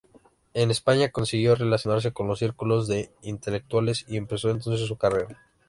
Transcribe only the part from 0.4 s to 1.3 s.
En España